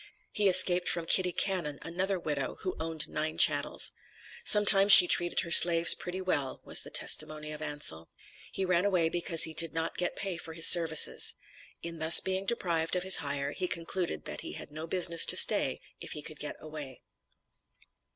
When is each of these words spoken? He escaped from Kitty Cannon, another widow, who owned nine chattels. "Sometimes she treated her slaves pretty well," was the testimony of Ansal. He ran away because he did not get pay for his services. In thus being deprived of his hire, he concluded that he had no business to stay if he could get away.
He 0.31 0.49
escaped 0.49 0.89
from 0.89 1.05
Kitty 1.05 1.31
Cannon, 1.31 1.77
another 1.83 2.17
widow, 2.17 2.55
who 2.61 2.75
owned 2.79 3.07
nine 3.07 3.37
chattels. 3.37 3.91
"Sometimes 4.43 4.91
she 4.91 5.07
treated 5.07 5.41
her 5.41 5.51
slaves 5.51 5.93
pretty 5.93 6.19
well," 6.19 6.59
was 6.65 6.81
the 6.81 6.89
testimony 6.89 7.51
of 7.51 7.61
Ansal. 7.61 8.07
He 8.51 8.65
ran 8.65 8.83
away 8.83 9.09
because 9.09 9.43
he 9.43 9.53
did 9.53 9.75
not 9.75 9.97
get 9.99 10.15
pay 10.15 10.37
for 10.37 10.53
his 10.53 10.65
services. 10.65 11.35
In 11.83 11.99
thus 11.99 12.19
being 12.19 12.47
deprived 12.47 12.95
of 12.95 13.03
his 13.03 13.17
hire, 13.17 13.51
he 13.51 13.67
concluded 13.67 14.25
that 14.25 14.41
he 14.41 14.53
had 14.53 14.71
no 14.71 14.87
business 14.87 15.23
to 15.27 15.37
stay 15.37 15.79
if 15.99 16.13
he 16.13 16.23
could 16.23 16.39
get 16.39 16.55
away. 16.59 17.03